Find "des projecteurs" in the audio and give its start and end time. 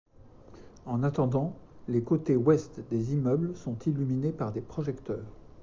4.51-5.27